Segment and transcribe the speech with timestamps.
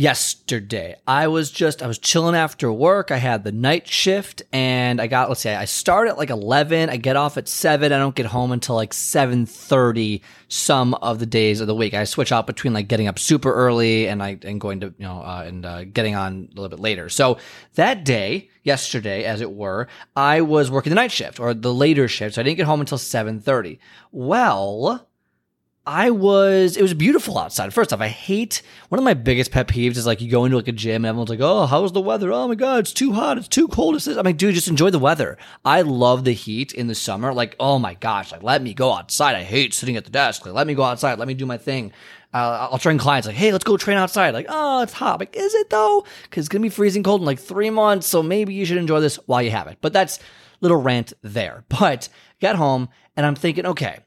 [0.00, 0.96] yesterday.
[1.06, 3.10] I was just I was chilling after work.
[3.10, 6.88] I had the night shift and I got let's say I start at like 11,
[6.88, 7.92] I get off at 7.
[7.92, 11.92] I don't get home until like 7:30 some of the days of the week.
[11.92, 15.04] I switch out between like getting up super early and I and going to, you
[15.06, 17.10] know, uh, and uh, getting on a little bit later.
[17.10, 17.36] So
[17.74, 22.08] that day, yesterday as it were, I was working the night shift or the later
[22.08, 22.36] shift.
[22.36, 23.78] So I didn't get home until 7:30.
[24.12, 25.09] Well,
[25.92, 27.74] I was, it was beautiful outside.
[27.74, 30.56] First off, I hate, one of my biggest pet peeves is like you go into
[30.56, 32.30] like a gym and everyone's like, oh, how's the weather?
[32.30, 33.38] Oh my God, it's too hot.
[33.38, 33.96] It's too cold.
[33.96, 34.16] It's this.
[34.16, 35.36] I'm like, dude, just enjoy the weather.
[35.64, 37.34] I love the heat in the summer.
[37.34, 39.34] Like, oh my gosh, like let me go outside.
[39.34, 40.46] I hate sitting at the desk.
[40.46, 41.18] Like, let me go outside.
[41.18, 41.90] Let me do my thing.
[42.32, 44.32] Uh, I'll train clients like, hey, let's go train outside.
[44.32, 45.18] Like, oh, it's hot.
[45.18, 46.06] Like, is it though?
[46.22, 48.06] Because it's going to be freezing cold in like three months.
[48.06, 49.78] So maybe you should enjoy this while you have it.
[49.80, 50.20] But that's
[50.60, 51.64] little rant there.
[51.68, 52.08] But
[52.40, 54.04] got home and I'm thinking, okay,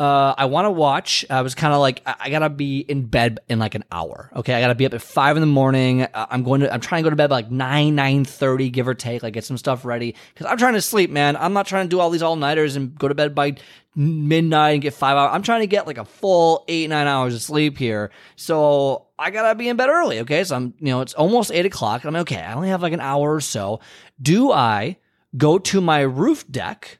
[0.00, 1.26] uh, I want to watch.
[1.28, 4.30] I was kind of like, I, gotta be in bed in like an hour.
[4.34, 6.04] Okay, I gotta be up at five in the morning.
[6.04, 8.70] Uh, I'm going to, I'm trying to go to bed by like nine, nine thirty,
[8.70, 9.22] give or take.
[9.22, 11.36] Like get some stuff ready because I'm trying to sleep, man.
[11.36, 13.56] I'm not trying to do all these all nighters and go to bed by
[13.94, 15.32] midnight and get five hours.
[15.34, 18.10] I'm trying to get like a full eight, nine hours of sleep here.
[18.36, 20.20] So I gotta be in bed early.
[20.20, 22.04] Okay, so I'm, you know, it's almost eight o'clock.
[22.04, 22.40] I'm okay.
[22.40, 23.80] I only have like an hour or so.
[24.22, 24.96] Do I
[25.36, 26.99] go to my roof deck?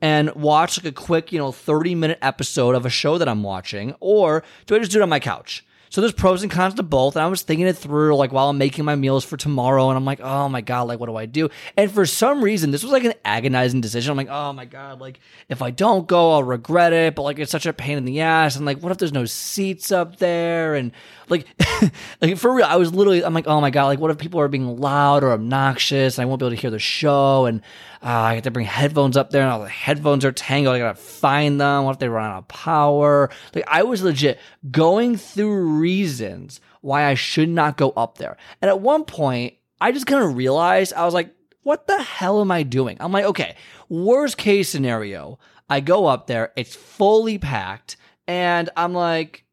[0.00, 3.42] And watch like a quick, you know, 30 minute episode of a show that I'm
[3.42, 3.94] watching?
[4.00, 5.64] Or do I just do it on my couch?
[5.96, 7.16] So there's pros and cons to both.
[7.16, 9.88] And I was thinking it through like while I'm making my meals for tomorrow.
[9.88, 11.48] And I'm like, oh my God, like what do I do?
[11.74, 14.10] And for some reason, this was like an agonizing decision.
[14.10, 17.14] I'm like, oh my God, like if I don't go, I'll regret it.
[17.14, 18.56] But like it's such a pain in the ass.
[18.56, 20.74] And like, what if there's no seats up there?
[20.74, 20.92] And
[21.30, 21.46] like,
[22.20, 24.38] like for real, I was literally, I'm like, oh my God, like what if people
[24.40, 27.46] are being loud or obnoxious and I won't be able to hear the show?
[27.46, 27.62] And
[28.02, 30.76] uh, I have to bring headphones up there and all the headphones are tangled.
[30.76, 31.84] I gotta find them.
[31.84, 33.30] What if they run out of power?
[33.54, 34.38] Like I was legit
[34.70, 38.36] going through reasons why I should not go up there.
[38.60, 41.30] And at one point, I just kind of realized I was like,
[41.62, 42.96] what the hell am I doing?
[42.98, 43.56] I'm like, okay,
[43.88, 45.38] worst case scenario,
[45.68, 47.96] I go up there, it's fully packed,
[48.26, 49.44] and I'm like,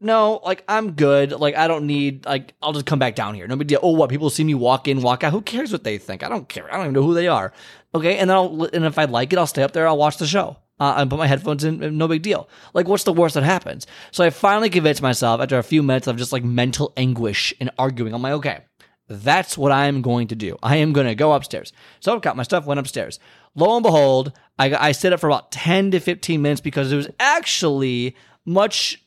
[0.00, 1.32] no, like I'm good.
[1.32, 3.46] Like I don't need like I'll just come back down here.
[3.46, 3.80] No big deal.
[3.82, 5.32] Oh, what people see me walk in, walk out.
[5.32, 6.22] Who cares what they think?
[6.22, 6.68] I don't care.
[6.70, 7.52] I don't even know who they are.
[7.94, 9.88] Okay, and then I'll and if I like it, I'll stay up there.
[9.88, 10.58] I'll watch the show.
[10.78, 11.96] Uh, and put my headphones in.
[11.96, 12.50] No big deal.
[12.74, 13.86] Like, what's the worst that happens?
[14.10, 17.70] So I finally convinced myself after a few minutes of just like mental anguish and
[17.78, 18.12] arguing.
[18.12, 18.60] I'm like, okay,
[19.08, 20.58] that's what I'm going to do.
[20.62, 21.72] I am going to go upstairs.
[22.00, 23.18] So I got my stuff, went upstairs.
[23.54, 26.96] Lo and behold, I, I stayed up for about 10 to 15 minutes because it
[26.96, 29.02] was actually much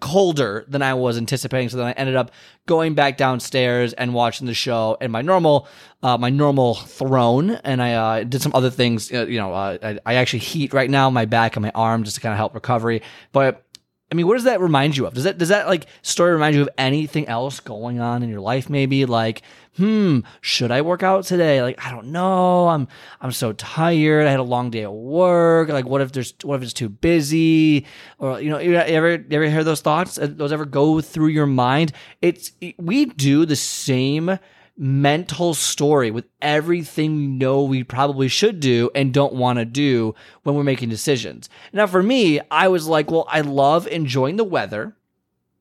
[0.00, 1.68] colder than I was anticipating.
[1.68, 2.30] So then I ended up
[2.66, 5.68] going back downstairs and watching the show in my normal,
[6.02, 7.50] uh, my normal throne.
[7.50, 9.12] And I uh, did some other things.
[9.12, 12.04] Uh, you know, uh, I, I, actually heat right now my back and my arm
[12.04, 13.02] just to kind of help recovery.
[13.32, 13.64] But
[14.12, 15.14] I mean, what does that remind you of?
[15.14, 18.42] Does that does that like story remind you of anything else going on in your
[18.42, 18.68] life?
[18.68, 19.40] Maybe like,
[19.78, 21.62] hmm, should I work out today?
[21.62, 22.68] Like, I don't know.
[22.68, 22.88] I'm
[23.22, 24.26] I'm so tired.
[24.26, 25.70] I had a long day at work.
[25.70, 27.86] Like, what if there's what if it's too busy?
[28.18, 30.18] Or you know, you ever you ever hear those thoughts?
[30.18, 31.92] Uh, those ever go through your mind?
[32.20, 34.38] It's we do the same
[34.76, 40.14] mental story with everything we know we probably should do and don't want to do
[40.42, 41.48] when we're making decisions.
[41.72, 44.96] Now, for me, I was like, well, I love enjoying the weather.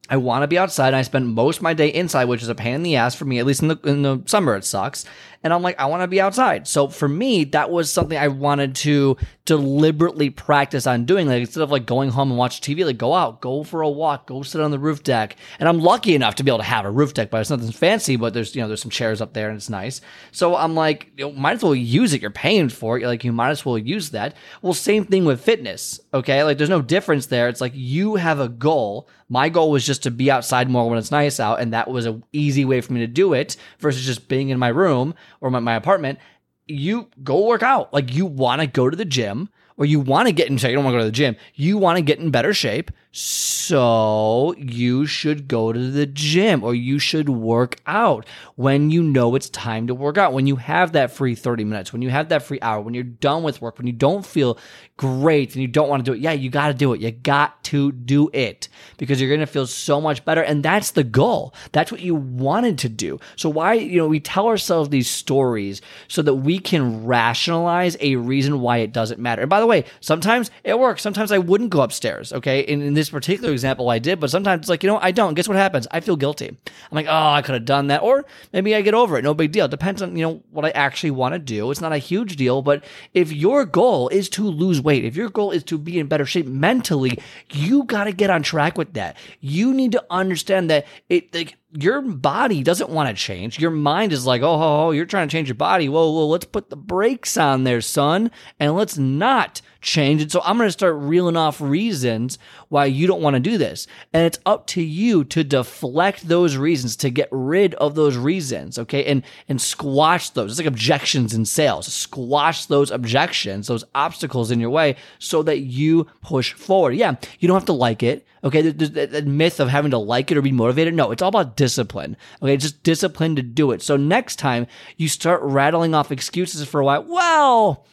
[0.09, 0.87] I want to be outside.
[0.87, 3.15] And I spend most of my day inside, which is a pain in the ass
[3.15, 3.39] for me.
[3.39, 5.05] At least in the in the summer, it sucks.
[5.43, 6.67] And I'm like, I want to be outside.
[6.67, 9.15] So for me, that was something I wanted to
[9.45, 11.27] deliberately practice on doing.
[11.27, 13.89] Like instead of like going home and watch TV, like go out, go for a
[13.89, 15.35] walk, go sit on the roof deck.
[15.59, 17.71] And I'm lucky enough to be able to have a roof deck, but it's nothing
[17.71, 18.15] fancy.
[18.15, 20.01] But there's you know there's some chairs up there and it's nice.
[20.31, 22.21] So I'm like, you know, might as well use it.
[22.21, 23.01] You're paying for it.
[23.01, 24.35] You're Like you might as well use that.
[24.61, 25.99] Well, same thing with fitness.
[26.13, 27.49] Okay, like there's no difference there.
[27.49, 29.09] It's like you have a goal.
[29.27, 32.05] My goal was just to be outside more when it's nice out, and that was
[32.05, 35.49] an easy way for me to do it versus just being in my room or
[35.49, 36.19] my, my apartment,
[36.67, 37.93] you go work out.
[37.93, 40.69] Like you want to go to the gym or you want to get in shape.
[40.69, 41.35] You don't want to go to the gym.
[41.55, 42.91] You want to get in better shape.
[43.13, 48.25] So you should go to the gym or you should work out
[48.55, 50.31] when you know it's time to work out.
[50.31, 53.03] When you have that free 30 minutes, when you have that free hour, when you're
[53.03, 54.57] done with work, when you don't feel
[54.95, 56.21] great and you don't want to do it.
[56.21, 57.01] Yeah, you got to do it.
[57.01, 60.41] You got to do it because you're going to feel so much better.
[60.41, 61.53] And that's the goal.
[61.71, 63.19] That's what you wanted to do.
[63.35, 68.15] So why, you know, we tell ourselves these stories so that we can rationalize a
[68.15, 69.41] reason why it doesn't matter.
[69.41, 71.01] And by the way, sometimes it works.
[71.01, 72.31] Sometimes I wouldn't go upstairs.
[72.31, 72.61] Okay.
[72.61, 75.33] In this particular example, I did, but sometimes it's like, you know, I don't.
[75.33, 75.87] Guess what happens?
[75.89, 76.47] I feel guilty.
[76.47, 78.03] I'm like, oh, I could have done that.
[78.03, 79.23] Or maybe I get over it.
[79.23, 79.65] No big deal.
[79.65, 81.71] It depends on, you know, what I actually want to do.
[81.71, 82.83] It's not a huge deal, but
[83.15, 86.25] if your goal is to lose weight, if your goal is to be in better
[86.25, 87.17] shape mentally,
[87.51, 89.17] you got to get on track with that.
[89.39, 93.59] You need to understand that it like your body doesn't want to change.
[93.59, 95.87] Your mind is like, oh, oh, oh, you're trying to change your body.
[95.87, 100.31] Whoa, whoa, let's put the brakes on there, son, and let's not change it.
[100.31, 102.37] So I'm going to start reeling off reasons
[102.69, 103.87] why you don't want to do this.
[104.13, 108.77] And it's up to you to deflect those reasons, to get rid of those reasons,
[108.77, 109.05] okay?
[109.05, 110.51] And and squash those.
[110.51, 111.91] It's like objections in sales.
[111.91, 116.95] Squash those objections, those obstacles in your way so that you push forward.
[116.95, 118.25] Yeah, you don't have to like it.
[118.43, 120.93] Okay, the, the, the myth of having to like it or be motivated.
[120.93, 122.17] No, it's all about discipline.
[122.41, 123.81] Okay, just discipline to do it.
[123.81, 124.67] So next time
[124.97, 127.85] you start rattling off excuses for a while, well,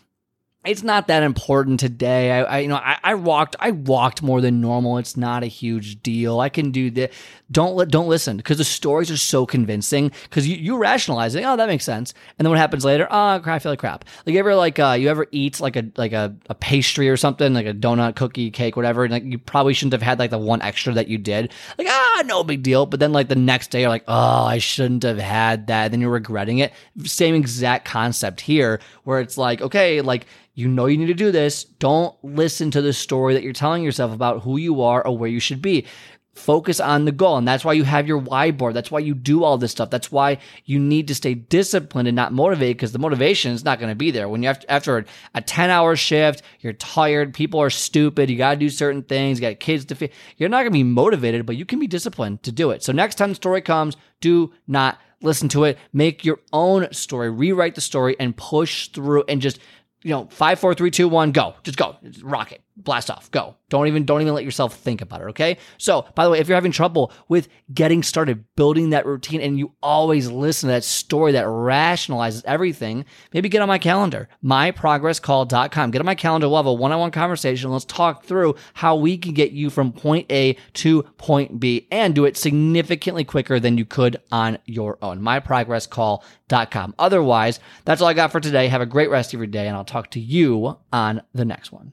[0.69, 2.31] it's not that important today.
[2.31, 4.99] I, I you know, I, I, walked, I walked more than normal.
[4.99, 6.41] It's not a huge deal.
[6.41, 7.15] I can do this.
[7.51, 10.13] Don't let, don't listen because the stories are so convincing.
[10.25, 11.45] Because you, you rationalize it.
[11.45, 12.13] Oh, that makes sense.
[12.39, 13.09] And then what happens later?
[13.11, 14.05] Oh, I feel like crap.
[14.27, 17.17] Like you ever like, uh, you ever eat like a like a, a pastry or
[17.17, 19.05] something, like a donut, cookie, cake, whatever.
[19.05, 21.51] And like you probably shouldn't have had like the one extra that you did.
[21.79, 22.85] Like ah, no big deal.
[22.85, 25.85] But then like the next day, you're like, oh, I shouldn't have had that.
[25.87, 26.75] And Then you're regretting it.
[27.05, 30.27] Same exact concept here, where it's like, okay, like
[30.59, 31.63] you know you need to do this.
[31.63, 35.31] Don't listen to the story that you're telling yourself about who you are or where
[35.31, 35.87] you should be.
[36.35, 37.37] Focus on the goal.
[37.37, 38.75] And that's why you have your why board.
[38.75, 39.91] That's why you do all this stuff.
[39.91, 43.79] That's why you need to stay disciplined and not motivated because the motivation is not
[43.79, 44.29] going to be there.
[44.29, 48.55] When you have after a 10 hour shift, you're tired, people are stupid, you got
[48.55, 50.11] to do certain things, you got kids to feed.
[50.39, 52.83] You're not going to be motivated, but you can be disciplined to do it.
[52.83, 55.79] So next time the story comes, do not listen to it.
[55.93, 59.59] Make your own story, rewrite the story and push through and just
[60.03, 61.55] you know, five, four, three, two, one, go.
[61.63, 61.97] Just go.
[62.23, 62.63] Rock it.
[62.81, 63.29] Blast off.
[63.33, 63.57] Go.
[63.71, 65.59] Don't even don't even let yourself think about it, okay?
[65.77, 69.59] So, by the way, if you're having trouble with getting started building that routine and
[69.59, 73.05] you always listen to that story that rationalizes everything,
[73.35, 75.91] maybe get on my calendar, myprogresscall.com.
[75.91, 77.71] Get on my calendar, we'll have a one-on-one conversation.
[77.71, 82.15] Let's talk through how we can get you from point A to point B and
[82.15, 85.21] do it significantly quicker than you could on your own.
[85.21, 86.95] myprogresscall.com.
[86.99, 88.69] Otherwise, that's all I got for today.
[88.69, 91.73] Have a great rest of your day and I'll talk to you on the next
[91.73, 91.93] one.